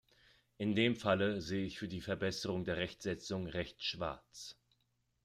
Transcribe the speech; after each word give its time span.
In 0.57 0.73
dem 0.73 0.95
Falle 0.95 1.41
sehe 1.41 1.63
ich 1.63 1.77
für 1.77 1.87
die 1.87 2.01
Verbesserung 2.01 2.65
der 2.65 2.77
Rechtsetzung 2.77 3.45
recht 3.45 3.83
schwarz. 3.83 4.57